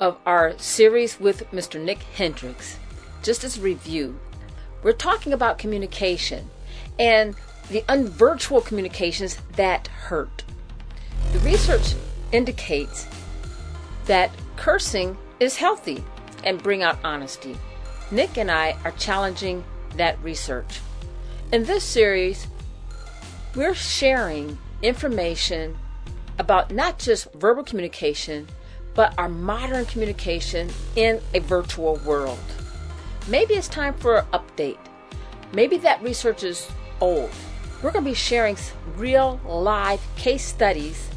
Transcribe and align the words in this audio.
of 0.00 0.18
our 0.26 0.56
series 0.58 1.18
with 1.18 1.50
Mr. 1.50 1.80
Nick 1.80 2.02
Hendrix. 2.02 2.78
Just 3.22 3.44
as 3.44 3.58
a 3.58 3.62
review, 3.62 4.18
we're 4.82 4.92
talking 4.92 5.32
about 5.32 5.58
communication 5.58 6.50
and 6.98 7.34
the 7.70 7.82
unvirtual 7.88 8.64
communications 8.64 9.38
that 9.56 9.88
hurt. 9.88 10.44
The 11.32 11.38
research 11.40 11.94
indicates 12.32 13.06
that 14.06 14.30
cursing 14.56 15.16
is 15.40 15.56
healthy 15.56 16.04
and 16.44 16.62
bring 16.62 16.82
out 16.82 16.98
honesty. 17.02 17.56
Nick 18.10 18.38
and 18.38 18.50
I 18.50 18.76
are 18.84 18.92
challenging 18.92 19.64
that 19.96 20.22
research. 20.22 20.80
In 21.52 21.64
this 21.64 21.84
series, 21.84 22.46
we're 23.54 23.74
sharing 23.74 24.58
information 24.82 25.76
about 26.38 26.70
not 26.70 26.98
just 26.98 27.32
verbal 27.34 27.64
communication, 27.64 28.46
but 28.96 29.14
our 29.18 29.28
modern 29.28 29.84
communication 29.84 30.70
in 30.96 31.20
a 31.34 31.38
virtual 31.38 31.96
world. 31.96 32.38
Maybe 33.28 33.54
it's 33.54 33.68
time 33.68 33.94
for 33.94 34.18
an 34.18 34.26
update. 34.32 34.78
Maybe 35.52 35.76
that 35.78 36.02
research 36.02 36.42
is 36.42 36.68
old. 37.00 37.30
We're 37.82 37.92
going 37.92 38.04
to 38.04 38.10
be 38.10 38.14
sharing 38.14 38.56
real 38.96 39.38
live 39.44 40.00
case 40.16 40.44
studies 40.44 41.10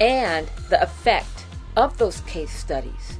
and 0.00 0.46
the 0.68 0.80
effect 0.82 1.46
of 1.76 1.96
those 1.98 2.20
case 2.22 2.52
studies. 2.52 3.18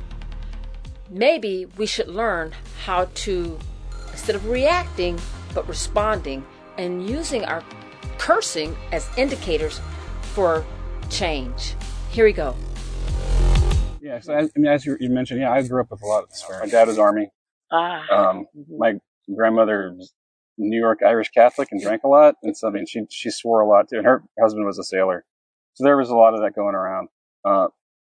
Maybe 1.10 1.66
we 1.76 1.86
should 1.86 2.08
learn 2.08 2.52
how 2.84 3.08
to, 3.14 3.58
instead 4.12 4.36
of 4.36 4.46
reacting, 4.46 5.18
but 5.54 5.66
responding 5.66 6.44
and 6.76 7.08
using 7.08 7.44
our 7.44 7.62
cursing 8.18 8.76
as 8.92 9.08
indicators 9.16 9.80
for 10.34 10.64
change. 11.08 11.74
Here 12.10 12.24
we 12.24 12.32
go. 12.32 12.54
Yeah, 14.04 14.20
so 14.20 14.34
I, 14.34 14.40
I 14.40 14.48
mean, 14.54 14.66
as 14.66 14.84
you, 14.84 14.98
you, 15.00 15.08
mentioned, 15.08 15.40
yeah, 15.40 15.50
I 15.50 15.62
grew 15.62 15.80
up 15.80 15.90
with 15.90 16.02
a 16.02 16.06
lot 16.06 16.24
of 16.24 16.28
swearing. 16.32 16.66
My 16.66 16.70
dad 16.70 16.88
was 16.88 16.98
Army. 16.98 17.30
Ah. 17.72 18.02
Um, 18.10 18.46
mm-hmm. 18.54 18.76
My 18.76 18.94
grandmother 19.34 19.94
was 19.96 20.12
New 20.58 20.78
York 20.78 20.98
Irish 21.02 21.30
Catholic 21.30 21.68
and 21.72 21.80
drank 21.80 22.04
a 22.04 22.08
lot, 22.08 22.34
and 22.42 22.54
so 22.54 22.68
I 22.68 22.70
mean, 22.70 22.84
she 22.86 23.00
she 23.10 23.30
swore 23.30 23.62
a 23.62 23.66
lot 23.66 23.88
too. 23.88 23.96
And 23.96 24.04
her 24.04 24.22
husband 24.38 24.66
was 24.66 24.78
a 24.78 24.84
sailor, 24.84 25.24
so 25.72 25.84
there 25.84 25.96
was 25.96 26.10
a 26.10 26.14
lot 26.14 26.34
of 26.34 26.40
that 26.40 26.54
going 26.54 26.74
around. 26.74 27.08
Uh, 27.46 27.68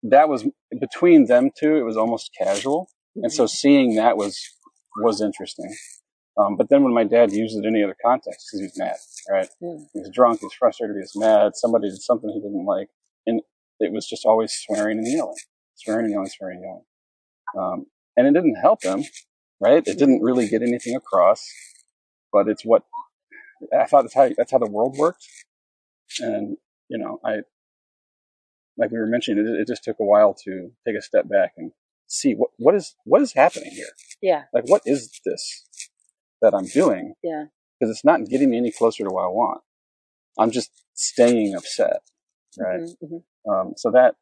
that 0.02 0.28
was 0.28 0.48
between 0.80 1.28
them 1.28 1.52
two. 1.56 1.76
It 1.76 1.84
was 1.84 1.98
almost 1.98 2.32
casual, 2.36 2.90
and 3.16 3.32
so 3.32 3.44
mm-hmm. 3.44 3.50
seeing 3.50 3.96
that 3.96 4.18
was 4.18 4.42
was 5.04 5.22
interesting. 5.22 5.72
Um, 6.36 6.58
but 6.58 6.70
then 6.70 6.84
when 6.84 6.96
my 6.96 7.04
dad 7.04 7.32
used 7.32 7.56
it 7.56 7.60
in 7.60 7.76
any 7.76 7.84
other 7.84 7.96
context, 8.04 8.48
because 8.48 8.60
he 8.60 8.66
was 8.66 8.78
mad, 8.80 8.96
right? 9.30 9.48
Mm. 9.62 9.86
He 9.94 10.00
was 10.00 10.10
drunk, 10.12 10.40
he 10.40 10.48
was 10.48 10.54
frustrated, 10.54 10.96
he 10.96 11.00
was 11.00 11.16
mad, 11.16 11.56
somebody 11.56 11.90
did 11.90 12.02
something 12.02 12.30
he 12.30 12.42
didn't 12.42 12.66
like, 12.66 12.90
and 13.26 13.42
it 13.80 13.94
was 13.94 14.06
just 14.06 14.26
always 14.26 14.52
swearing 14.52 14.98
and 14.98 15.08
yelling, 15.08 15.36
swearing 15.86 16.06
and 16.06 16.14
yelling, 16.14 16.30
swearing 16.30 16.62
and. 16.64 16.82
Um, 17.62 17.86
and 18.18 18.28
it 18.28 18.34
didn't 18.34 18.56
help 18.56 18.84
him, 18.84 19.04
right? 19.60 19.84
It 19.86 19.98
didn't 19.98 20.22
really 20.22 20.48
get 20.48 20.62
anything 20.62 20.96
across, 20.96 21.46
but 22.32 22.48
it's 22.48 22.64
what 22.64 22.84
I 23.74 23.86
thought 23.86 24.04
that's 24.04 24.14
how 24.14 24.30
that's 24.38 24.52
how 24.52 24.58
the 24.58 24.70
world 24.70 24.96
worked. 24.98 25.26
And 26.20 26.58
you 26.90 26.98
know, 26.98 27.20
I 27.24 27.38
like 28.78 28.92
we 28.92 29.00
were 29.00 29.08
mentioning, 29.08 29.46
it, 29.46 29.62
it 29.62 29.68
just 29.68 29.84
took 29.84 29.98
a 30.00 30.06
while 30.06 30.34
to 30.46 30.72
take 30.86 30.98
a 30.98 31.02
step 31.02 31.30
back 31.30 31.54
and 31.58 31.72
see 32.08 32.34
what 32.34 32.52
what 32.58 32.76
is 32.76 32.96
what 33.06 33.22
is 33.22 33.34
happening 33.34 33.72
here. 33.72 33.88
Yeah. 34.22 34.44
Like 34.54 34.66
what 34.68 34.82
is 34.86 35.20
this 35.26 35.66
that 36.42 36.54
I'm 36.54 36.68
doing? 36.68 37.14
Yeah. 37.24 37.46
Because 37.80 37.92
it's 37.92 38.06
not 38.06 38.26
getting 38.26 38.50
me 38.50 38.58
any 38.58 38.72
closer 38.72 39.04
to 39.04 39.10
what 39.10 39.24
I 39.24 39.30
want. 39.30 39.62
I'm 40.38 40.52
just 40.52 40.72
staying 40.94 41.56
upset, 41.56 42.02
right? 42.58 42.82
Mm-hmm, 42.82 43.16
mm-hmm. 43.16 43.52
Um, 43.52 43.74
so 43.78 43.92
that 43.92 44.16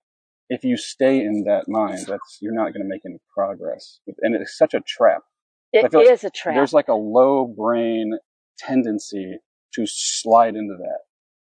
if 0.54 0.64
you 0.64 0.78
stay 0.78 1.20
in 1.20 1.46
that 1.46 1.64
mind, 1.68 2.06
that's 2.08 2.38
you're 2.40 2.54
not 2.54 2.74
going 2.74 2.84
to 2.84 2.88
make 2.88 3.02
any 3.06 3.18
progress. 3.36 4.00
And 4.22 4.36
it's 4.36 4.56
such 4.56 4.76
a 4.76 4.82
trap. 4.82 5.24
It 5.72 5.92
is 5.92 6.24
like 6.24 6.24
a 6.24 6.30
trap. 6.30 6.56
There's 6.56 6.74
like 6.74 6.90
a 6.90 6.94
low 6.94 7.48
brain 7.48 8.14
tendency 8.60 9.38
to 9.74 9.86
slide 9.88 10.56
into 10.56 10.76
that 10.78 11.00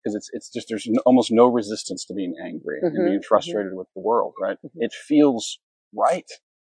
because 0.03 0.16
it's 0.16 0.28
it's 0.33 0.50
just 0.53 0.66
there's 0.69 0.89
no, 0.89 1.00
almost 1.06 1.31
no 1.31 1.47
resistance 1.47 2.05
to 2.06 2.15
being 2.15 2.34
angry 2.45 2.78
mm-hmm, 2.78 2.87
and 2.87 2.97
being 2.97 3.19
mm-hmm. 3.19 3.28
frustrated 3.28 3.71
mm-hmm. 3.71 3.78
with 3.78 3.87
the 3.95 4.03
world, 4.03 4.34
right? 4.41 4.56
Mm-hmm. 4.56 4.83
It 4.83 4.93
feels 4.93 5.61
right 5.97 6.28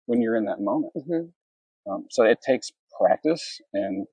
when 0.06 0.22
you're 0.22 0.36
in 0.36 0.44
that 0.44 0.60
moment. 0.60 0.92
Mm-hmm. 0.96 1.92
Um, 1.92 2.04
so 2.10 2.22
it 2.22 2.38
takes 2.46 2.70
practice 2.96 3.60
and 3.72 4.06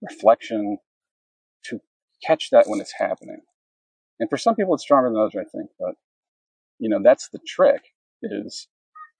reflection 0.00 0.78
to 1.64 1.80
catch 2.24 2.50
that 2.50 2.68
when 2.68 2.80
it's 2.80 2.94
happening. 2.98 3.40
And 4.20 4.30
for 4.30 4.36
some 4.36 4.54
people, 4.54 4.74
it's 4.74 4.84
stronger 4.84 5.10
than 5.10 5.18
others, 5.18 5.34
I 5.36 5.50
think. 5.50 5.70
But 5.80 5.96
you 6.78 6.88
know, 6.88 7.00
that's 7.02 7.28
the 7.30 7.38
trick 7.46 7.82
is 8.22 8.68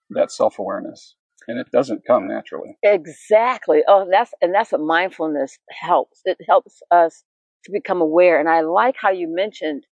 that 0.09 0.31
self 0.31 0.59
awareness, 0.59 1.15
and 1.47 1.59
it 1.59 1.67
doesn't 1.71 2.05
come 2.05 2.27
naturally. 2.27 2.77
Exactly. 2.83 3.83
Oh, 3.87 4.07
that's 4.09 4.33
and 4.41 4.53
that's 4.53 4.71
what 4.71 4.81
mindfulness 4.81 5.57
helps. 5.69 6.21
It 6.25 6.37
helps 6.47 6.81
us 6.91 7.23
to 7.65 7.71
become 7.71 8.01
aware. 8.01 8.39
And 8.39 8.49
I 8.49 8.61
like 8.61 8.95
how 8.99 9.11
you 9.11 9.27
mentioned 9.33 9.85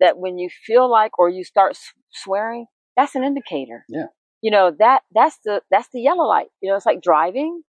that 0.00 0.18
when 0.18 0.38
you 0.38 0.48
feel 0.66 0.90
like 0.90 1.18
or 1.18 1.28
you 1.28 1.44
start 1.44 1.76
swearing, 2.12 2.66
that's 2.96 3.14
an 3.14 3.24
indicator. 3.24 3.84
Yeah. 3.88 4.06
You 4.42 4.50
know 4.50 4.72
that 4.78 5.02
that's 5.14 5.38
the 5.44 5.62
that's 5.70 5.88
the 5.92 6.00
yellow 6.00 6.24
light. 6.24 6.48
You 6.60 6.70
know, 6.70 6.76
it's 6.76 6.86
like 6.86 7.02
driving. 7.02 7.62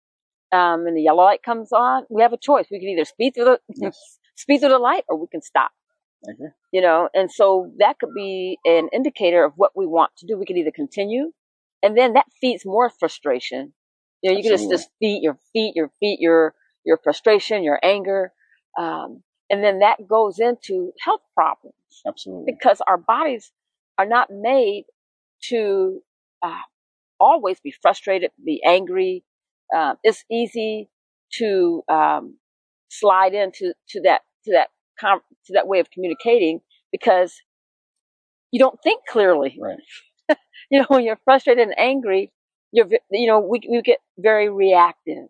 Um, 0.51 0.85
and 0.87 0.95
the 0.95 1.01
yellow 1.01 1.23
light 1.23 1.43
comes 1.43 1.71
on. 1.73 2.03
We 2.09 2.21
have 2.21 2.31
a 2.31 2.37
choice. 2.37 2.67
We 2.71 2.79
can 2.79 2.89
either 2.89 3.05
speed 3.05 3.33
through 3.35 3.45
the 3.45 3.59
yes. 3.75 3.97
speed 4.35 4.59
through 4.59 4.69
the 4.69 4.79
light, 4.79 5.03
or 5.09 5.17
we 5.17 5.27
can 5.27 5.41
stop. 5.41 5.71
Okay. 6.29 6.51
You 6.71 6.81
know, 6.81 7.09
and 7.13 7.31
so 7.31 7.71
that 7.79 7.99
could 7.99 8.13
be 8.15 8.57
an 8.65 8.89
indicator 8.93 9.43
of 9.43 9.53
what 9.55 9.71
we 9.75 9.85
want 9.85 10.11
to 10.17 10.25
do. 10.25 10.37
We 10.37 10.45
could 10.45 10.57
either 10.57 10.71
continue, 10.71 11.31
and 11.83 11.97
then 11.97 12.13
that 12.13 12.25
feeds 12.41 12.63
more 12.65 12.89
frustration. 12.89 13.73
You 14.21 14.31
know, 14.31 14.37
you 14.37 14.39
Absolutely. 14.39 14.65
can 14.65 14.69
just, 14.71 14.83
just 14.83 14.89
feed 14.99 15.23
your 15.23 15.37
feet, 15.53 15.73
your 15.75 15.91
feet, 15.99 16.19
your 16.19 16.53
your 16.85 16.99
frustration, 17.03 17.63
your 17.63 17.79
anger, 17.83 18.31
um, 18.77 19.23
and 19.49 19.63
then 19.63 19.79
that 19.79 20.07
goes 20.07 20.39
into 20.39 20.91
health 21.03 21.21
problems. 21.33 21.75
Absolutely. 22.07 22.53
Because 22.53 22.81
our 22.87 22.97
bodies 22.97 23.51
are 23.97 24.05
not 24.05 24.29
made 24.31 24.85
to 25.49 26.01
uh, 26.43 26.61
always 27.19 27.59
be 27.59 27.73
frustrated, 27.81 28.31
be 28.43 28.61
angry. 28.65 29.23
Uh, 29.75 29.95
it's 30.03 30.23
easy 30.29 30.89
to 31.33 31.83
um, 31.89 32.37
slide 32.89 33.33
into 33.33 33.73
to 33.89 34.01
that 34.01 34.21
to 34.45 34.51
that 34.53 34.69
com- 34.99 35.21
to 35.45 35.53
that 35.53 35.67
way 35.67 35.79
of 35.79 35.89
communicating 35.91 36.61
because 36.91 37.33
you 38.51 38.59
don't 38.59 38.79
think 38.83 39.01
clearly. 39.07 39.57
Right. 39.59 40.37
you 40.69 40.79
know, 40.79 40.85
when 40.87 41.03
you're 41.03 41.19
frustrated 41.25 41.67
and 41.67 41.77
angry, 41.77 42.31
you're 42.71 42.87
you 43.11 43.27
know 43.27 43.39
we 43.39 43.61
we 43.69 43.81
get 43.81 43.99
very 44.17 44.49
reactive, 44.49 45.27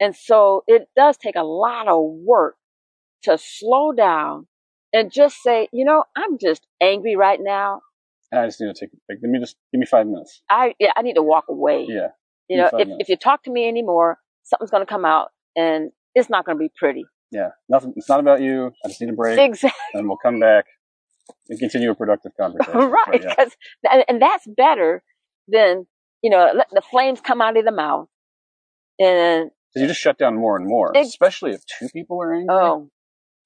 and 0.00 0.14
so 0.14 0.64
it 0.66 0.88
does 0.96 1.16
take 1.16 1.36
a 1.36 1.42
lot 1.42 1.88
of 1.88 2.02
work 2.02 2.56
to 3.22 3.38
slow 3.38 3.92
down 3.92 4.46
and 4.92 5.12
just 5.12 5.42
say, 5.42 5.68
you 5.72 5.84
know, 5.84 6.04
I'm 6.16 6.38
just 6.38 6.66
angry 6.80 7.16
right 7.16 7.38
now. 7.40 7.82
I 8.32 8.46
just 8.46 8.60
need 8.60 8.74
to 8.74 8.78
take 8.78 8.90
break. 9.06 9.20
Give 9.20 9.30
me 9.30 9.38
just 9.38 9.56
give 9.72 9.78
me 9.78 9.86
five 9.86 10.06
minutes. 10.06 10.42
I 10.50 10.74
yeah, 10.78 10.92
I 10.96 11.02
need 11.02 11.14
to 11.14 11.22
walk 11.22 11.44
away. 11.48 11.86
Yeah. 11.88 12.08
You 12.48 12.58
know, 12.58 12.70
if, 12.72 12.88
if 13.00 13.08
you 13.08 13.16
talk 13.16 13.42
to 13.44 13.50
me 13.50 13.66
anymore, 13.66 14.18
something's 14.44 14.70
gonna 14.70 14.86
come 14.86 15.04
out 15.04 15.30
and 15.56 15.90
it's 16.14 16.30
not 16.30 16.44
gonna 16.44 16.58
be 16.58 16.70
pretty. 16.76 17.04
Yeah. 17.30 17.50
Nothing 17.68 17.94
it's 17.96 18.08
not 18.08 18.20
about 18.20 18.40
you. 18.40 18.72
I 18.84 18.88
just 18.88 19.00
need 19.00 19.10
a 19.10 19.14
break. 19.14 19.38
Exactly. 19.38 19.78
And 19.94 20.08
we'll 20.08 20.18
come 20.18 20.40
back 20.40 20.66
and 21.48 21.58
continue 21.58 21.90
a 21.90 21.94
productive 21.94 22.32
conversation. 22.40 22.80
right. 22.80 23.20
Because 23.20 23.56
yeah. 23.82 24.02
and 24.08 24.20
that's 24.20 24.46
better 24.46 25.02
than, 25.48 25.86
you 26.22 26.30
know, 26.30 26.52
let 26.54 26.68
the 26.72 26.82
flames 26.82 27.20
come 27.20 27.40
out 27.40 27.56
of 27.56 27.64
the 27.64 27.72
mouth. 27.72 28.08
And 28.98 29.50
so 29.70 29.80
you 29.80 29.86
just 29.88 30.00
shut 30.00 30.18
down 30.18 30.36
more 30.36 30.56
and 30.56 30.66
more, 30.66 30.92
especially 30.96 31.52
if 31.52 31.62
two 31.78 31.88
people 31.92 32.22
are 32.22 32.32
angry. 32.32 32.54
Oh, 32.54 32.90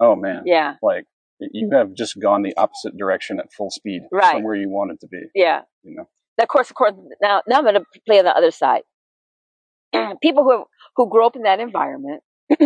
Oh 0.00 0.16
man. 0.16 0.42
Yeah. 0.46 0.76
Like 0.82 1.04
you 1.38 1.70
have 1.72 1.94
just 1.94 2.18
gone 2.20 2.42
the 2.42 2.54
opposite 2.56 2.96
direction 2.96 3.38
at 3.38 3.52
full 3.52 3.70
speed 3.70 4.02
right. 4.10 4.32
from 4.32 4.44
where 4.44 4.54
you 4.54 4.68
wanted 4.68 5.00
to 5.00 5.08
be. 5.08 5.22
Yeah. 5.34 5.62
You 5.82 5.96
know. 5.96 6.08
Of 6.40 6.48
course, 6.48 6.70
of 6.70 6.76
course. 6.76 6.92
Now, 7.20 7.42
now 7.46 7.58
I'm 7.58 7.64
going 7.64 7.74
to 7.74 7.84
play 8.06 8.18
on 8.18 8.24
the 8.24 8.34
other 8.34 8.50
side. 8.50 8.82
People 10.22 10.44
who 10.44 10.64
who 10.96 11.10
grow 11.10 11.26
up 11.26 11.36
in 11.36 11.42
that 11.42 11.60
environment, 11.60 12.22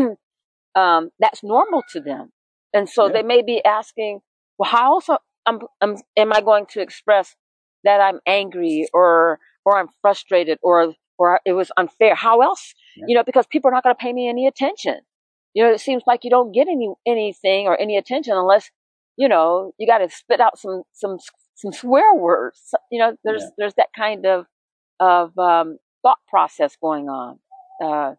um, 0.75 1.11
that's 1.19 1.43
normal 1.43 1.83
to 1.93 2.01
them, 2.01 2.33
and 2.73 2.89
so 2.89 3.07
yeah. 3.07 3.13
they 3.13 3.23
may 3.23 3.43
be 3.43 3.65
asking, 3.65 4.21
"Well, 4.59 4.71
how 4.71 4.95
else 4.95 5.09
am, 5.47 5.61
am, 5.81 5.97
am 6.17 6.33
I 6.33 6.41
going 6.41 6.67
to 6.71 6.81
express 6.81 7.37
that 7.85 8.01
I'm 8.01 8.21
angry 8.27 8.89
or 8.93 9.39
or 9.65 9.79
I'm 9.79 9.89
frustrated 10.03 10.59
or 10.63 10.95
or 11.19 11.41
it 11.45 11.53
was 11.53 11.71
unfair. 11.77 12.15
How 12.15 12.41
else? 12.41 12.75
Yeah. 12.97 13.05
You 13.09 13.17
know, 13.17 13.25
because 13.25 13.47
people 13.47 13.71
are 13.71 13.75
not 13.75 13.85
going 13.85 13.95
to 13.95 14.03
pay 14.03 14.13
me 14.13 14.29
any 14.29 14.47
attention. 14.47 15.01
You 15.55 15.65
know, 15.65 15.73
it 15.73 15.81
seems 15.81 16.03
like 16.07 16.25
you 16.25 16.31
don't 16.31 16.53
get 16.53 16.67
any 16.69 16.93
anything 17.07 17.67
or 17.67 17.81
any 17.81 17.97
attention 17.97 18.35
unless 18.37 18.71
you 19.17 19.29
know 19.29 19.73
you 19.79 19.87
got 19.87 19.99
to 19.99 20.11
spit 20.11 20.41
out 20.41 20.59
some 20.59 20.83
some 20.93 21.19
some 21.55 21.73
swear 21.73 22.15
words. 22.15 22.75
You 22.91 22.99
know, 22.99 23.17
there's 23.23 23.43
yeah. 23.43 23.49
there's 23.59 23.75
that 23.75 23.89
kind 23.97 24.27
of 24.27 24.47
of 24.99 25.39
um, 25.39 25.79
thought 26.03 26.19
process 26.29 26.77
going 26.81 27.09
on. 27.09 27.39
Uh, 27.83 28.15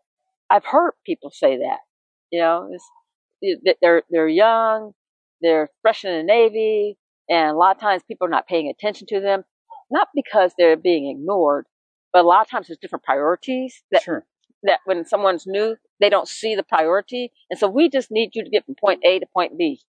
I've 0.50 0.66
heard 0.66 0.94
people 1.06 1.32
say 1.32 1.58
that. 1.58 1.80
You 2.36 2.42
know, 2.42 2.70
they're 3.82 4.04
they're 4.10 4.28
young, 4.28 4.92
they're 5.42 5.70
fresh 5.82 6.04
in 6.04 6.12
the 6.18 6.24
Navy, 6.24 6.98
and 7.30 7.52
a 7.52 7.58
lot 7.58 7.76
of 7.76 7.82
times 7.82 8.04
people 8.08 8.28
are 8.28 8.36
not 8.38 8.48
paying 8.48 8.70
attention 8.70 9.08
to 9.08 9.20
them, 9.22 9.44
not 9.90 10.08
because 10.14 10.52
they're 10.58 10.76
being 10.76 11.10
ignored, 11.10 11.66
but 12.12 12.26
a 12.26 12.28
lot 12.28 12.42
of 12.42 12.50
times 12.50 12.68
there's 12.68 12.80
different 12.84 13.04
priorities 13.04 13.84
that 13.92 14.04
sure. 14.04 14.26
that 14.64 14.80
when 14.86 15.06
someone's 15.06 15.46
new, 15.48 15.78
they 16.02 16.10
don't 16.10 16.28
see 16.28 16.56
the 16.56 16.64
priority, 16.64 17.32
and 17.50 17.60
so 17.60 17.68
we 17.70 17.90
just 17.90 18.10
need 18.12 18.32
you 18.36 18.44
to 18.44 18.50
get 18.50 18.66
from 18.66 18.76
point 18.76 19.02
A 19.06 19.20
to 19.20 19.28
point 19.34 19.58
B. 19.58 19.80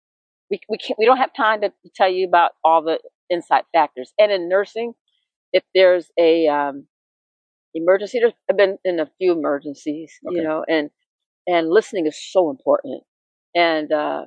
We 0.51 0.61
we 0.69 0.79
can't, 0.79 0.99
we 0.99 1.07
don't 1.07 1.17
have 1.25 1.35
time 1.35 1.63
to, 1.63 1.71
to 1.71 1.91
tell 1.95 2.11
you 2.11 2.29
about 2.29 2.53
all 2.63 2.83
the 2.83 3.01
inside 3.29 3.65
factors. 3.73 4.13
And 4.19 4.31
in 4.31 4.49
nursing, 4.49 4.93
if 5.53 5.65
there's 5.75 6.07
a 6.19 6.47
um, 6.47 6.87
emergency, 7.75 8.21
there's, 8.21 8.35
I've 8.49 8.57
been 8.57 8.79
in 8.85 9.01
a 9.01 9.11
few 9.19 9.33
emergencies, 9.33 10.13
okay. 10.27 10.37
you 10.37 10.45
know, 10.45 10.65
and 10.69 10.91
and 11.47 11.71
listening 11.71 12.07
is 12.07 12.19
so 12.33 12.51
important. 12.51 13.03
And 13.55 13.93
uh, 13.93 14.27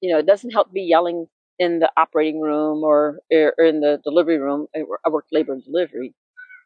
you 0.00 0.12
know, 0.12 0.18
it 0.18 0.26
doesn't 0.26 0.50
help 0.50 0.72
be 0.72 0.82
yelling 0.82 1.26
in 1.58 1.78
the 1.78 1.90
operating 1.96 2.40
room 2.40 2.82
or, 2.84 3.20
or 3.32 3.64
in 3.64 3.80
the 3.80 3.98
delivery 4.04 4.38
room. 4.38 4.66
I 4.74 5.08
work 5.08 5.24
labor 5.32 5.52
and 5.54 5.64
delivery. 5.64 6.14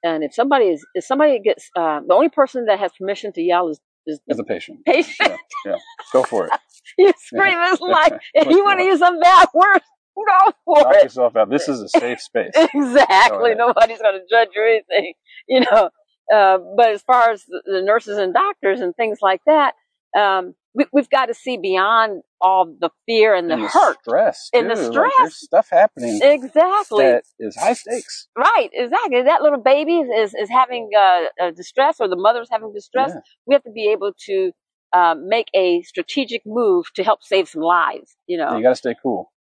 And 0.03 0.25
if 0.25 0.35
somebody 0.35 0.67
is, 0.67 0.85
if 0.95 1.05
somebody 1.05 1.39
gets, 1.41 1.71
uh, 1.77 2.01
the 2.07 2.15
only 2.15 2.31
person 2.31 2.67
that 2.67 2.79
has 2.79 2.91
permission 2.99 3.33
to 3.35 3.43
yell 3.43 3.69
is, 3.69 3.81
is 4.07 4.21
as 4.31 4.39
a 4.39 4.45
patient. 4.45 4.81
Patient. 4.87 5.17
Yeah, 5.21 5.37
yeah. 5.67 5.77
Go 6.13 6.23
for 6.25 6.47
it. 6.47 6.53
you 6.99 7.13
scream. 7.19 7.53
Yeah. 7.53 7.73
It's 7.73 7.81
like, 7.81 8.15
if 8.35 8.49
you 8.49 8.65
want 8.65 8.81
to 8.81 8.87
use 8.87 8.99
some 8.99 9.21
bad 9.21 9.49
words, 9.55 9.85
go 10.17 10.53
for 10.65 10.83
Knock 10.83 10.95
it. 10.97 11.03
yourself 11.05 11.37
out. 11.37 11.51
This 11.51 11.69
is 11.69 11.83
a 11.83 11.89
safe 11.89 12.21
space. 12.21 12.53
exactly. 12.57 13.55
Nobody's 13.55 14.01
going 14.01 14.19
to 14.21 14.25
judge 14.31 14.49
you 14.55 14.63
or 14.63 14.67
anything, 14.67 15.15
you 15.47 15.61
know. 15.61 15.91
Uh, 16.35 16.59
but 16.77 16.91
as 16.91 17.03
far 17.03 17.31
as 17.31 17.45
the 17.47 17.83
nurses 17.83 18.17
and 18.17 18.33
doctors 18.33 18.81
and 18.81 18.95
things 18.97 19.19
like 19.21 19.41
that, 19.47 19.75
um, 20.17 20.55
we, 20.75 20.85
have 20.95 21.11
got 21.11 21.27
to 21.27 21.35
see 21.35 21.57
beyond 21.57 22.23
all 22.41 22.67
the 22.79 22.91
fear 23.07 23.35
and 23.35 23.51
the, 23.51 23.55
and 23.55 23.65
the 23.65 23.69
hurt, 23.69 23.99
stress, 24.03 24.49
and 24.53 24.71
the 24.71 24.77
stress. 24.77 24.95
Like 24.95 25.13
there's 25.19 25.37
stuff 25.37 25.69
happening 25.71 26.21
exactly 26.23 27.05
that 27.05 27.25
is 27.39 27.57
high 27.57 27.73
stakes. 27.73 28.29
Right, 28.37 28.71
exactly. 28.73 29.23
That 29.23 29.43
little 29.43 29.61
baby 29.61 29.99
is 29.99 30.35
is 30.35 30.49
having 30.49 30.91
uh, 30.97 31.51
distress, 31.57 31.97
or 32.01 32.09
the 32.09 32.17
mother's 32.17 32.49
having 32.51 32.73
distress. 32.73 33.13
Yeah. 33.15 33.21
We 33.47 33.55
have 33.55 33.65
to 33.65 33.73
be 33.73 33.91
able 33.93 34.13
to 34.27 34.53
um, 34.93 35.29
make 35.29 35.49
a 35.55 35.83
strategic 35.83 36.43
move 36.47 36.87
to 36.95 37.05
help 37.05 37.23
save 37.23 37.49
some 37.49 37.63
lives. 37.63 38.17
You 38.27 38.39
know, 38.39 38.57
you 38.57 38.63
got 38.63 38.71
to 38.71 38.77
stay 38.77 38.95
cool. 39.03 39.33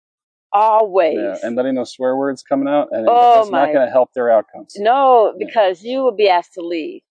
Always. 0.51 1.17
Yeah, 1.19 1.37
and 1.43 1.55
letting 1.55 1.75
those 1.75 1.93
swear 1.93 2.15
words 2.15 2.41
coming 2.41 2.67
out, 2.67 2.87
and 2.91 3.05
oh 3.07 3.41
it's 3.41 3.51
not 3.51 3.67
going 3.67 3.85
to 3.85 3.91
help 3.91 4.13
their 4.13 4.31
outcomes. 4.31 4.73
No, 4.77 5.33
because 5.37 5.83
yeah. 5.83 5.91
you 5.91 5.99
will 6.01 6.15
be 6.15 6.27
asked 6.27 6.55
to 6.55 6.61
leave. 6.61 7.01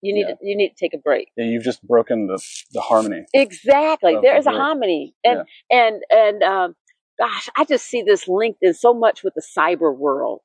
You 0.00 0.14
need 0.14 0.26
yeah. 0.28 0.34
to, 0.34 0.36
you 0.42 0.56
need 0.56 0.70
to 0.70 0.74
take 0.76 0.94
a 0.94 0.98
break. 0.98 1.30
Yeah, 1.36 1.46
you've 1.46 1.64
just 1.64 1.82
broken 1.86 2.26
the 2.26 2.40
the 2.72 2.80
harmony. 2.80 3.24
Exactly. 3.34 4.16
There 4.22 4.36
is 4.36 4.44
the 4.44 4.52
a 4.52 4.54
harmony. 4.54 5.14
And 5.24 5.44
yeah. 5.70 5.76
and 5.78 6.02
and 6.10 6.42
um 6.42 6.76
gosh, 7.18 7.48
I 7.56 7.64
just 7.64 7.86
see 7.86 8.02
this 8.02 8.28
linked 8.28 8.60
in 8.62 8.74
so 8.74 8.94
much 8.94 9.24
with 9.24 9.34
the 9.34 9.42
cyber 9.42 9.96
world. 9.96 10.40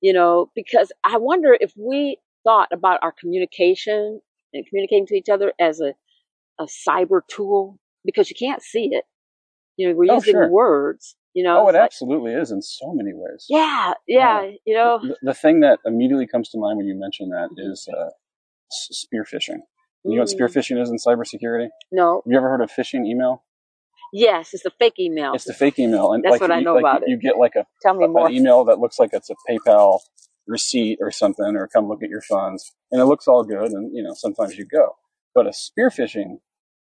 You 0.00 0.12
know, 0.12 0.50
because 0.54 0.92
I 1.04 1.16
wonder 1.18 1.56
if 1.58 1.72
we 1.76 2.18
thought 2.44 2.68
about 2.72 3.00
our 3.02 3.12
communication 3.12 4.20
and 4.52 4.66
communicating 4.66 5.06
to 5.06 5.14
each 5.14 5.28
other 5.28 5.52
as 5.58 5.80
a 5.80 5.94
a 6.58 6.66
cyber 6.66 7.20
tool 7.28 7.78
because 8.04 8.28
you 8.28 8.36
can't 8.36 8.62
see 8.62 8.90
it. 8.92 9.04
You 9.76 9.88
know, 9.88 9.94
we're 9.94 10.12
oh, 10.12 10.16
using 10.16 10.34
sure. 10.34 10.50
words. 10.50 11.16
You 11.34 11.44
know, 11.44 11.64
oh, 11.64 11.68
it 11.68 11.74
absolutely 11.74 12.32
is 12.32 12.50
in 12.50 12.60
so 12.60 12.92
many 12.92 13.12
ways. 13.14 13.46
Yeah, 13.48 13.94
yeah. 14.06 14.50
You 14.66 14.74
know, 14.74 14.98
the, 15.02 15.16
the, 15.22 15.34
thing 15.34 15.60
that 15.60 15.78
immediately 15.86 16.26
comes 16.26 16.50
to 16.50 16.58
mind 16.58 16.76
when 16.76 16.86
you 16.86 16.94
mention 16.94 17.30
that 17.30 17.48
is 17.56 17.88
uh, 17.88 18.10
spear 18.72 19.24
phishing. 19.24 19.60
You 20.04 20.16
know 20.16 20.22
what 20.22 20.28
spear 20.28 20.48
mm. 20.48 20.54
phishing 20.54 20.82
is 20.82 20.90
in 20.90 20.96
cybersecurity? 20.96 21.68
No. 21.92 22.22
Have 22.24 22.30
you 22.30 22.36
ever 22.36 22.48
heard 22.48 22.60
of 22.60 22.70
phishing 22.70 23.06
email? 23.06 23.44
Yes, 24.12 24.52
it's 24.52 24.62
the 24.62 24.72
fake 24.78 24.98
email. 24.98 25.32
It's 25.32 25.44
the 25.44 25.54
fake 25.54 25.78
email, 25.78 26.12
and 26.12 26.22
that's 26.22 26.32
like, 26.32 26.40
what 26.42 26.50
I 26.50 26.60
know 26.60 26.74
you, 26.74 26.80
about 26.80 27.00
like, 27.00 27.02
it. 27.04 27.10
You 27.10 27.16
get 27.16 27.38
like 27.38 27.54
a 27.56 27.64
tell 27.80 27.94
me 27.94 28.04
a, 28.04 28.08
more 28.08 28.28
an 28.28 28.34
email 28.34 28.64
that 28.66 28.78
looks 28.78 28.98
like 28.98 29.10
it's 29.12 29.30
a 29.30 29.34
PayPal 29.48 30.00
receipt 30.46 30.98
or 31.00 31.10
something, 31.10 31.56
or 31.56 31.66
come 31.66 31.88
look 31.88 32.02
at 32.02 32.10
your 32.10 32.20
funds, 32.20 32.74
and 32.90 33.00
it 33.00 33.06
looks 33.06 33.26
all 33.26 33.42
good, 33.42 33.70
and 33.72 33.94
you 33.94 34.02
know 34.02 34.12
sometimes 34.14 34.56
you 34.56 34.66
go. 34.66 34.96
But 35.34 35.46
a 35.46 35.52
spear 35.52 35.88
phishing 35.88 36.40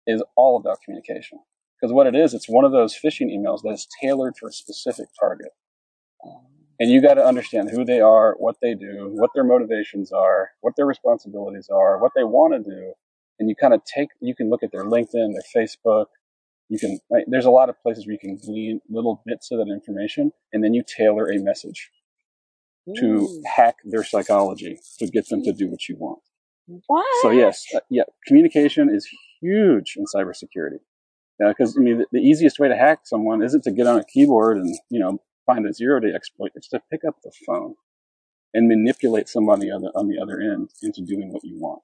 is 0.06 0.22
all 0.36 0.58
about 0.58 0.78
communication 0.84 1.38
because 1.80 1.94
what 1.94 2.06
it 2.06 2.14
is, 2.14 2.34
it's 2.34 2.48
one 2.48 2.64
of 2.64 2.72
those 2.72 2.94
phishing 2.94 3.28
emails 3.28 3.62
that 3.62 3.70
is 3.70 3.88
tailored 4.02 4.34
for 4.38 4.48
a 4.48 4.52
specific 4.52 5.06
target. 5.18 5.52
And 6.80 6.90
you 6.90 7.00
got 7.00 7.14
to 7.14 7.24
understand 7.24 7.70
who 7.70 7.84
they 7.84 8.00
are, 8.00 8.34
what 8.38 8.56
they 8.60 8.74
do, 8.74 9.08
what 9.12 9.30
their 9.34 9.44
motivations 9.44 10.12
are, 10.12 10.50
what 10.60 10.74
their 10.76 10.86
responsibilities 10.86 11.68
are, 11.72 11.98
what 11.98 12.12
they 12.16 12.24
want 12.24 12.54
to 12.54 12.70
do. 12.70 12.92
And 13.38 13.48
you 13.48 13.54
kind 13.54 13.74
of 13.74 13.82
take, 13.84 14.08
you 14.20 14.34
can 14.34 14.50
look 14.50 14.62
at 14.62 14.72
their 14.72 14.84
LinkedIn, 14.84 15.32
their 15.32 15.42
Facebook. 15.54 16.06
You 16.68 16.78
can, 16.78 16.98
like, 17.10 17.24
there's 17.28 17.44
a 17.44 17.50
lot 17.50 17.68
of 17.68 17.80
places 17.82 18.06
where 18.06 18.12
you 18.12 18.18
can 18.18 18.38
glean 18.44 18.80
little 18.88 19.22
bits 19.26 19.50
of 19.52 19.58
that 19.58 19.72
information 19.72 20.32
and 20.52 20.64
then 20.64 20.74
you 20.74 20.82
tailor 20.84 21.30
a 21.30 21.38
message 21.38 21.90
Ooh. 22.88 22.94
to 23.00 23.42
hack 23.46 23.76
their 23.84 24.02
psychology 24.02 24.78
to 24.98 25.06
get 25.06 25.28
them 25.28 25.42
to 25.42 25.52
do 25.52 25.68
what 25.68 25.88
you 25.88 25.96
want. 25.96 26.20
What? 26.86 27.06
So 27.22 27.30
yes, 27.30 27.64
uh, 27.74 27.80
yeah, 27.90 28.04
communication 28.26 28.88
is 28.88 29.06
huge 29.40 29.96
in 29.96 30.04
cybersecurity. 30.06 30.78
Because 31.38 31.76
I 31.76 31.80
mean, 31.80 31.98
the, 31.98 32.06
the, 32.12 32.20
easiest 32.20 32.58
way 32.58 32.68
to 32.68 32.76
hack 32.76 33.00
someone 33.04 33.42
isn't 33.42 33.64
to 33.64 33.72
get 33.72 33.86
on 33.86 33.98
a 33.98 34.04
keyboard 34.04 34.56
and 34.56 34.74
you 34.88 35.00
know 35.00 35.18
find 35.46 35.66
a 35.66 35.72
zero 35.72 36.00
day 36.00 36.12
exploit. 36.14 36.52
It's 36.54 36.68
to 36.68 36.80
pick 36.90 37.04
up 37.06 37.16
the 37.22 37.32
phone 37.46 37.74
and 38.52 38.68
manipulate 38.68 39.28
somebody 39.28 39.70
on 39.70 39.82
the, 39.82 39.88
on 39.94 40.08
the 40.08 40.18
other 40.20 40.40
end 40.40 40.70
into 40.82 41.02
doing 41.02 41.32
what 41.32 41.44
you 41.44 41.58
want. 41.58 41.82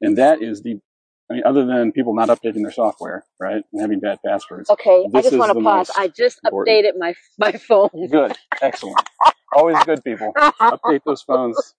And 0.00 0.16
that 0.16 0.42
is 0.42 0.62
the, 0.62 0.80
I 1.30 1.34
mean, 1.34 1.42
other 1.44 1.66
than 1.66 1.92
people 1.92 2.14
not 2.14 2.28
updating 2.28 2.62
their 2.62 2.72
software, 2.72 3.24
right, 3.38 3.62
and 3.72 3.80
having 3.80 4.00
bad 4.00 4.18
passwords. 4.24 4.70
Okay, 4.70 5.06
I 5.14 5.22
just 5.22 5.36
want 5.36 5.56
to 5.56 5.62
pause. 5.62 5.90
I 5.96 6.08
just 6.08 6.40
important. 6.44 6.84
updated 6.84 6.98
my 6.98 7.14
my 7.38 7.52
phone. 7.52 7.88
Good, 8.10 8.36
excellent. 8.62 8.98
Always 9.52 9.82
good, 9.84 10.02
people. 10.04 10.32
Update 10.36 11.00
those 11.04 11.22
phones. 11.22 11.74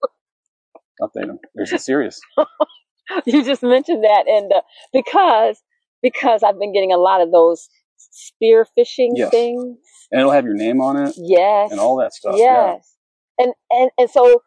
Update 1.01 1.27
them. 1.27 1.39
They're 1.55 1.65
serious. 1.65 2.21
you 3.25 3.43
just 3.43 3.63
mentioned 3.63 4.03
that, 4.03 4.25
and 4.27 4.51
uh, 4.53 4.61
because 4.93 5.61
because 6.01 6.43
I've 6.43 6.59
been 6.59 6.73
getting 6.73 6.91
a 6.93 6.97
lot 6.97 7.21
of 7.21 7.31
those 7.31 7.69
spear 8.11 8.67
phishing 8.77 9.13
yes. 9.15 9.31
things. 9.31 9.77
And 10.11 10.21
it'll 10.21 10.31
have 10.31 10.45
your 10.45 10.53
name 10.53 10.81
on 10.81 10.97
it. 10.97 11.15
Yes. 11.17 11.71
And 11.71 11.79
all 11.79 11.97
that 11.97 12.13
stuff. 12.13 12.35
Yes. 12.37 12.95
Yeah. 13.39 13.45
And, 13.45 13.53
and, 13.71 13.91
and 13.97 14.09
so, 14.09 14.43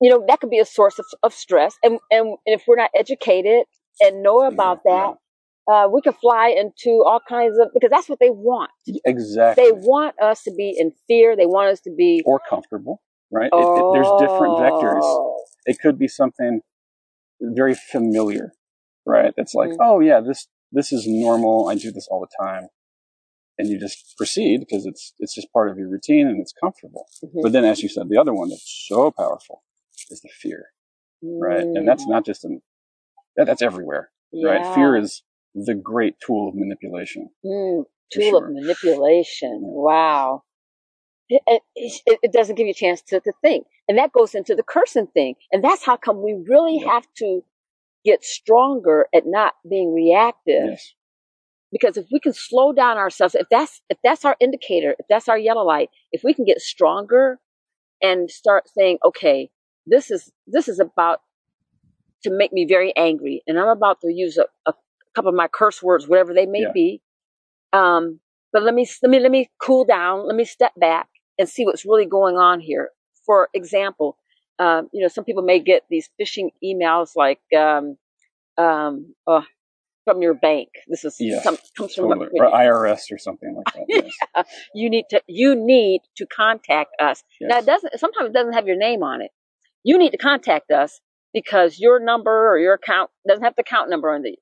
you 0.00 0.10
know, 0.10 0.24
that 0.28 0.38
could 0.38 0.50
be 0.50 0.60
a 0.60 0.64
source 0.64 0.98
of, 0.98 1.06
of 1.22 1.34
stress. 1.34 1.74
And, 1.82 1.98
and 2.10 2.36
if 2.46 2.62
we're 2.68 2.76
not 2.76 2.90
educated 2.96 3.64
and 4.00 4.22
know 4.22 4.46
about 4.46 4.80
yeah, 4.86 4.92
that, 4.92 5.08
yeah. 5.08 5.14
Uh, 5.70 5.86
we 5.86 6.00
can 6.00 6.14
fly 6.14 6.48
into 6.48 7.02
all 7.04 7.20
kinds 7.28 7.58
of, 7.58 7.68
because 7.74 7.90
that's 7.90 8.08
what 8.08 8.18
they 8.20 8.30
want. 8.30 8.70
Exactly. 9.04 9.64
They 9.64 9.72
want 9.72 10.14
us 10.18 10.42
to 10.44 10.54
be 10.56 10.74
in 10.74 10.92
fear. 11.06 11.36
They 11.36 11.44
want 11.44 11.70
us 11.70 11.80
to 11.80 11.90
be. 11.94 12.22
Or 12.24 12.40
comfortable, 12.48 13.02
right? 13.30 13.50
Oh. 13.52 13.74
It, 13.74 13.80
it, 13.80 13.92
there's 13.92 14.30
different 14.30 14.54
vectors. 14.54 15.00
Oh. 15.02 15.42
It 15.66 15.78
could 15.78 15.98
be 15.98 16.08
something 16.08 16.62
very 17.40 17.74
familiar, 17.74 18.52
right? 19.04 19.34
It's 19.36 19.52
like, 19.52 19.68
mm-hmm. 19.68 19.82
oh 19.82 20.00
yeah, 20.00 20.20
this 20.26 20.48
this 20.72 20.92
is 20.92 21.06
normal. 21.06 21.68
I 21.68 21.74
do 21.74 21.90
this 21.90 22.08
all 22.10 22.20
the 22.20 22.44
time. 22.44 22.68
And 23.58 23.68
you 23.68 23.78
just 23.78 24.16
proceed 24.16 24.60
because 24.60 24.86
it's, 24.86 25.14
it's 25.18 25.34
just 25.34 25.52
part 25.52 25.68
of 25.68 25.78
your 25.78 25.88
routine 25.88 26.28
and 26.28 26.40
it's 26.40 26.52
comfortable. 26.52 27.06
Mm-hmm. 27.24 27.40
But 27.42 27.52
then, 27.52 27.64
as 27.64 27.82
you 27.82 27.88
said, 27.88 28.08
the 28.08 28.18
other 28.18 28.32
one 28.32 28.50
that's 28.50 28.86
so 28.88 29.10
powerful 29.10 29.62
is 30.10 30.20
the 30.20 30.28
fear, 30.28 30.66
mm. 31.24 31.40
right? 31.40 31.62
And 31.62 31.86
that's 31.86 32.04
mm. 32.04 32.10
not 32.10 32.24
just 32.24 32.44
in, 32.44 32.60
that, 33.36 33.46
that's 33.46 33.62
everywhere, 33.62 34.10
yeah. 34.32 34.48
right? 34.48 34.74
Fear 34.76 34.96
is 34.98 35.22
the 35.54 35.74
great 35.74 36.14
tool 36.24 36.48
of 36.48 36.54
manipulation. 36.54 37.30
Mm, 37.44 37.84
tool 38.12 38.30
sure. 38.30 38.46
of 38.46 38.52
manipulation. 38.52 39.60
Yeah. 39.62 39.70
Wow. 39.70 40.42
It, 41.28 41.42
it, 41.74 42.18
it, 42.22 42.32
doesn't 42.32 42.54
give 42.54 42.66
you 42.66 42.70
a 42.70 42.74
chance 42.74 43.02
to, 43.08 43.20
to 43.20 43.32
think. 43.42 43.66
And 43.86 43.98
that 43.98 44.12
goes 44.12 44.34
into 44.34 44.54
the 44.54 44.62
cursing 44.62 45.08
thing. 45.08 45.34
And 45.52 45.62
that's 45.62 45.84
how 45.84 45.96
come 45.96 46.22
we 46.22 46.42
really 46.48 46.78
have 46.78 47.06
to 47.18 47.42
get 48.08 48.24
stronger 48.24 49.06
at 49.14 49.24
not 49.26 49.54
being 49.68 49.92
reactive. 49.92 50.70
Yes. 50.70 50.94
Because 51.70 51.98
if 51.98 52.06
we 52.10 52.18
can 52.18 52.32
slow 52.32 52.72
down 52.72 52.96
ourselves, 52.96 53.34
if 53.34 53.46
that's 53.50 53.82
if 53.90 53.98
that's 54.02 54.24
our 54.24 54.36
indicator, 54.40 54.94
if 54.98 55.06
that's 55.08 55.28
our 55.28 55.38
yellow 55.38 55.64
light, 55.64 55.90
if 56.12 56.22
we 56.24 56.32
can 56.32 56.46
get 56.46 56.60
stronger 56.60 57.38
and 58.00 58.30
start 58.30 58.64
saying, 58.74 58.98
okay, 59.04 59.50
this 59.86 60.10
is 60.10 60.32
this 60.46 60.66
is 60.66 60.80
about 60.80 61.20
to 62.22 62.30
make 62.30 62.52
me 62.52 62.64
very 62.66 62.96
angry, 62.96 63.42
and 63.46 63.58
I'm 63.58 63.68
about 63.68 64.00
to 64.00 64.12
use 64.12 64.38
a, 64.38 64.46
a 64.66 64.72
couple 65.14 65.28
of 65.28 65.34
my 65.34 65.48
curse 65.48 65.82
words, 65.82 66.08
whatever 66.08 66.32
they 66.32 66.46
may 66.46 66.62
yeah. 66.62 66.72
be. 66.72 67.02
Um, 67.74 68.20
but 68.50 68.62
let 68.62 68.72
me 68.72 68.88
let 69.02 69.10
me 69.10 69.20
let 69.20 69.30
me 69.30 69.50
cool 69.60 69.84
down. 69.84 70.26
Let 70.26 70.36
me 70.36 70.46
step 70.46 70.72
back 70.76 71.08
and 71.38 71.48
see 71.48 71.66
what's 71.66 71.84
really 71.84 72.06
going 72.06 72.36
on 72.36 72.60
here. 72.60 72.90
For 73.26 73.50
example, 73.52 74.16
um, 74.58 74.88
you 74.92 75.02
know, 75.02 75.08
some 75.08 75.24
people 75.24 75.42
may 75.42 75.60
get 75.60 75.84
these 75.88 76.08
phishing 76.20 76.50
emails 76.64 77.10
like, 77.16 77.40
um, 77.56 77.96
um, 78.56 79.14
oh, 79.26 79.44
from 80.08 80.22
your 80.22 80.34
bank. 80.34 80.68
This 80.88 81.04
is 81.04 81.16
yes, 81.20 81.44
some, 81.44 81.58
comes 81.76 81.94
from 81.94 82.08
totally. 82.08 82.40
or 82.40 82.50
IRS 82.50 83.12
or 83.12 83.18
something 83.18 83.54
like 83.54 83.74
that. 83.74 83.84
Yes. 83.88 84.10
yeah. 84.34 84.42
You 84.74 84.88
need 84.88 85.04
to 85.10 85.20
you 85.26 85.54
need 85.54 86.00
to 86.16 86.26
contact 86.26 86.90
us. 86.98 87.22
Yes. 87.40 87.50
Now 87.50 87.58
it 87.58 87.66
doesn't 87.66 88.00
sometimes 88.00 88.30
it 88.30 88.32
doesn't 88.32 88.54
have 88.54 88.66
your 88.66 88.78
name 88.78 89.02
on 89.02 89.20
it. 89.20 89.30
You 89.84 89.98
need 89.98 90.10
to 90.10 90.16
contact 90.16 90.70
us 90.70 91.00
because 91.34 91.78
your 91.78 92.00
number 92.00 92.50
or 92.50 92.58
your 92.58 92.72
account 92.72 93.10
doesn't 93.28 93.44
have 93.44 93.54
the 93.56 93.60
account 93.62 93.90
number 93.90 94.10
on 94.10 94.22
the 94.22 94.36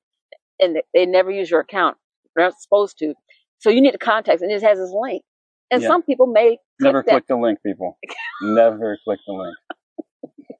and 0.59 0.77
they 0.93 1.05
never 1.05 1.31
use 1.31 1.51
your 1.51 1.59
account. 1.59 1.97
They're 2.35 2.45
not 2.45 2.59
supposed 2.59 2.97
to. 2.99 3.13
So 3.59 3.69
you 3.69 3.81
need 3.81 3.91
to 3.91 3.97
contact 3.97 4.41
and 4.41 4.51
it 4.51 4.63
has 4.63 4.77
this 4.77 4.91
link. 4.91 5.23
And 5.69 5.81
yeah. 5.81 5.89
some 5.89 6.01
people 6.01 6.27
may 6.27 6.59
never 6.79 7.03
click, 7.03 7.13
click 7.13 7.27
the 7.27 7.35
link, 7.35 7.59
people. 7.65 7.97
never 8.41 8.97
click 9.03 9.19
the 9.27 9.33
link. 9.33 9.55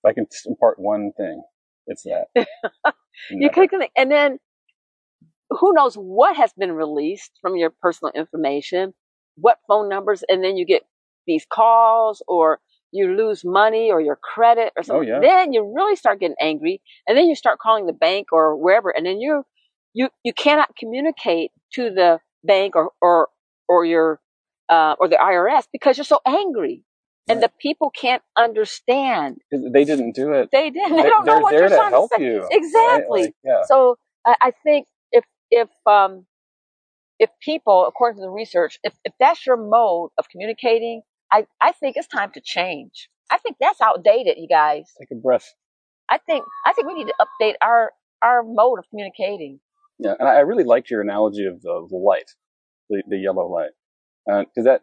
I 0.08 0.14
can 0.14 0.28
impart 0.46 0.80
one 0.80 1.12
thing, 1.18 1.44
it's 1.88 2.04
that. 2.04 2.28
you 3.30 3.50
link, 3.56 3.92
and 3.98 4.12
then 4.12 4.40
who 5.50 5.74
knows 5.74 5.96
what 5.96 6.36
has 6.36 6.54
been 6.54 6.72
released 6.72 7.32
from 7.42 7.56
your 7.56 7.70
personal 7.70 8.12
information, 8.14 8.94
what 9.36 9.60
phone 9.68 9.90
numbers, 9.90 10.24
and 10.28 10.44
then 10.44 10.58
you 10.58 10.66
get 10.66 10.84
these 11.26 11.46
calls 11.50 12.24
or 12.28 12.60
you 12.92 13.16
lose 13.16 13.44
money 13.44 13.92
or 13.92 14.00
your 14.00 14.16
credit 14.16 14.74
or 14.78 14.84
something. 14.84 15.10
Oh, 15.10 15.14
yeah. 15.14 15.20
Then 15.20 15.54
you 15.54 15.74
really 15.76 15.96
start 15.96 16.20
getting 16.20 16.38
angry 16.40 16.82
and 17.08 17.18
then 17.18 17.28
you 17.28 17.36
start 17.36 17.60
calling 17.60 17.86
the 17.86 17.94
bank 17.94 18.28
or 18.32 18.56
wherever 18.56 18.90
and 18.90 19.06
then 19.06 19.20
you 19.20 19.44
you 19.94 20.10
you 20.24 20.34
cannot 20.34 20.76
communicate 20.78 21.52
to 21.74 21.90
the 21.90 22.20
bank 22.44 22.76
or 22.76 22.92
or 23.02 23.28
or 23.68 23.86
your 23.86 24.22
uh, 24.70 24.96
or 25.00 25.08
the 25.08 25.16
IRS 25.16 25.66
because 25.72 25.98
you're 25.98 26.06
so 26.06 26.20
angry. 26.26 26.84
And 27.30 27.44
the 27.44 27.52
people 27.60 27.90
can't 27.90 28.24
understand. 28.38 29.42
They 29.52 29.84
didn't 29.84 30.16
do 30.16 30.32
it. 30.34 30.50
They 30.52 30.70
didn't. 30.70 30.98
They, 30.98 31.04
don't 31.04 31.26
know 31.26 31.40
what 31.40 31.54
you're 31.54 31.68
trying 31.68 31.92
to, 31.92 32.08
say. 32.18 32.24
You, 32.24 32.48
exactly. 32.50 33.22
Right? 33.22 33.26
Like, 33.26 33.36
yeah. 33.44 33.62
So 33.68 33.98
I, 34.26 34.36
I 34.42 34.52
think 34.64 34.88
if 35.12 35.26
if 35.52 35.70
um, 35.86 36.26
if 37.20 37.30
people, 37.42 37.86
according 37.88 38.20
to 38.20 38.26
the 38.26 38.30
research, 38.30 38.80
if, 38.84 38.94
if 39.04 39.14
that's 39.20 39.46
your 39.46 39.58
mode 39.58 40.12
of 40.18 40.30
communicating, 40.30 41.02
I, 41.32 41.46
I 41.62 41.72
think 41.72 41.98
it's 41.98 42.08
time 42.08 42.32
to 42.34 42.42
change. 42.42 43.10
I 43.30 43.38
think 43.38 43.58
that's 43.60 43.82
outdated, 43.82 44.38
you 44.38 44.48
guys. 44.48 44.94
Take 45.00 45.12
a 45.12 45.16
breath. 45.16 45.54
I 46.10 46.18
think 46.20 46.46
I 46.66 46.74
think 46.74 46.88
we 46.88 46.94
need 46.94 47.08
to 47.08 47.14
update 47.20 47.56
our 47.62 47.92
our 48.22 48.44
mode 48.44 48.80
of 48.80 48.86
communicating. 48.90 49.60
Yeah, 50.00 50.14
and 50.20 50.28
I 50.28 50.40
really 50.40 50.64
liked 50.64 50.90
your 50.90 51.02
analogy 51.02 51.46
of 51.46 51.62
the, 51.62 51.88
the 51.90 51.98
light, 51.98 52.32
the, 52.90 53.04
the 53.08 53.18
yellow 53.18 53.48
light, 53.48 53.72
because 54.26 54.66
uh, 54.66 54.72
that 54.72 54.82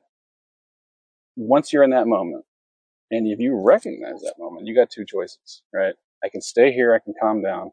once 1.37 1.73
you're 1.73 1.83
in 1.83 1.91
that 1.91 2.07
moment, 2.07 2.45
and 3.11 3.27
if 3.27 3.39
you 3.39 3.55
recognize 3.55 4.21
that 4.23 4.35
moment, 4.39 4.67
you 4.67 4.75
got 4.75 4.91
two 4.91 5.05
choices, 5.05 5.63
right? 5.73 5.95
I 6.23 6.29
can 6.29 6.41
stay 6.41 6.73
here, 6.73 6.95
I 6.95 6.99
can 6.99 7.15
calm 7.21 7.43
down, 7.43 7.71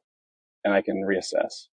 and 0.64 0.74
I 0.74 0.82
can 0.82 1.04
reassess 1.04 1.68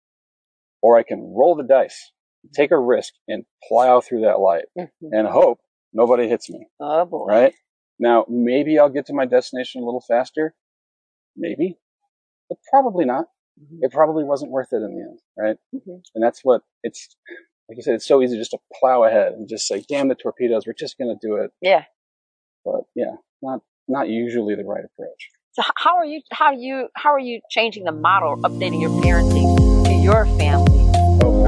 or 0.83 0.99
I 0.99 1.03
can 1.03 1.33
roll 1.35 1.57
the 1.57 1.65
dice, 1.65 2.13
take 2.55 2.71
a 2.71 2.79
risk 2.79 3.13
and 3.29 3.45
plow 3.67 4.01
through 4.01 4.23
that 4.23 4.39
light 4.39 4.67
mm-hmm. 4.79 5.09
and 5.11 5.27
hope 5.27 5.59
nobody 5.93 6.29
hits 6.29 6.49
me. 6.49 6.67
Oh 6.81 7.05
boy. 7.05 7.27
Right? 7.27 7.55
Now, 7.99 8.27
maybe 8.29 8.79
I'll 8.79 8.91
get 8.91 9.07
to 9.07 9.15
my 9.15 9.25
destination 9.27 9.83
a 9.83 9.85
little 9.85 10.05
faster. 10.07 10.55
Maybe, 11.37 11.79
but 12.49 12.59
probably 12.71 13.05
not. 13.05 13.27
Mm-hmm. 13.61 13.79
It 13.83 13.93
probably 13.93 14.25
wasn't 14.25 14.51
worth 14.51 14.69
it 14.73 14.77
in 14.77 14.95
the 14.95 15.03
end, 15.03 15.19
right? 15.37 15.57
Mm-hmm. 15.75 15.99
And 16.15 16.25
that's 16.25 16.41
what 16.43 16.63
it's, 16.83 17.17
like 17.69 17.77
you 17.77 17.83
said, 17.83 17.95
it's 17.95 18.07
so 18.07 18.23
easy 18.23 18.37
just 18.37 18.53
to 18.53 18.59
plow 18.79 19.05
ahead 19.05 19.33
and 19.33 19.49
just 19.49 19.67
say, 19.67 19.85
damn 19.89 20.09
the 20.09 20.15
torpedoes, 20.15 20.67
we're 20.67 20.73
just 20.73 20.97
going 20.99 21.17
to 21.17 21.27
do 21.27 21.37
it. 21.37 21.51
Yeah. 21.61 21.85
But 22.65 22.83
yeah, 22.95 23.17
not, 23.43 23.61
not 23.89 24.09
usually 24.09 24.55
the 24.55 24.65
right 24.65 24.85
approach. 24.85 25.31
So 25.53 25.63
how 25.77 25.97
are 25.97 26.05
you, 26.05 26.21
how 26.31 26.47
are 26.47 26.55
you, 26.55 26.89
how 26.95 27.11
are 27.11 27.19
you 27.19 27.41
changing 27.51 27.85
the 27.85 27.93
model, 27.93 28.37
updating 28.37 28.81
your 28.81 28.91
parenting 29.03 29.85
to 29.87 29.93
your 29.93 30.27
family? 30.39 30.67
Oh, 31.23 31.43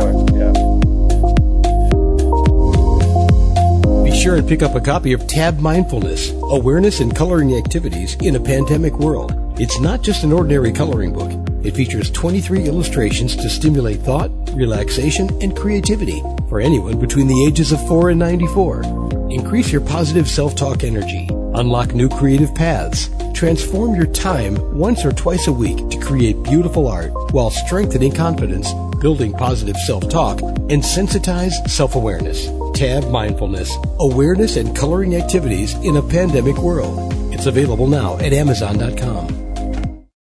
Be 4.05 4.17
sure 4.17 4.37
and 4.37 4.49
pick 4.49 4.63
up 4.63 4.75
a 4.75 4.81
copy 4.81 5.13
of 5.13 5.27
Tab 5.27 5.61
Mindfulness 5.61 6.31
Awareness 6.31 7.01
and 7.01 7.15
Coloring 7.15 7.55
Activities 7.55 8.17
in 8.23 8.35
a 8.35 8.41
Pandemic 8.41 8.99
World. 8.99 9.35
It's 9.61 9.79
not 9.81 10.03
just 10.03 10.25
an 10.25 10.33
ordinary 10.33 10.73
coloring 10.73 11.13
book. 11.13 11.48
It 11.65 11.75
features 11.75 12.11
23 12.11 12.65
illustrations 12.65 13.35
to 13.37 13.51
stimulate 13.51 14.01
thought, 14.01 14.31
relaxation, 14.55 15.29
and 15.43 15.57
creativity 15.57 16.23
for 16.49 16.61
anyone 16.61 16.99
between 16.99 17.27
the 17.27 17.45
ages 17.45 17.73
of 17.73 17.87
4 17.89 18.11
and 18.11 18.19
94. 18.19 18.83
Increase 19.31 19.71
your 19.71 19.81
positive 19.81 20.29
self 20.29 20.55
talk 20.55 20.85
energy. 20.85 21.29
Unlock 21.55 21.95
new 21.95 22.09
creative 22.09 22.55
paths. 22.55 23.11
Transform 23.35 23.95
your 23.95 24.07
time 24.07 24.57
once 24.77 25.05
or 25.05 25.13
twice 25.13 25.47
a 25.47 25.53
week 25.53 25.89
to 25.91 25.99
create 25.99 26.43
beautiful 26.43 26.89
art 26.89 27.13
while 27.33 27.51
strengthening 27.51 28.13
confidence, 28.13 28.73
building 29.01 29.33
positive 29.33 29.77
self 29.77 30.09
talk, 30.09 30.41
and 30.41 30.83
sensitize 30.83 31.53
self 31.69 31.95
awareness. 31.95 32.49
Tab 32.75 33.11
Mindfulness 33.11 33.77
Awareness 33.99 34.57
and 34.57 34.77
Coloring 34.77 35.17
Activities 35.17 35.75
in 35.85 35.97
a 35.97 36.03
Pandemic 36.03 36.57
World. 36.59 37.13
It's 37.35 37.47
available 37.47 37.89
now 37.89 38.17
at 38.19 38.33
Amazon.com. 38.33 39.38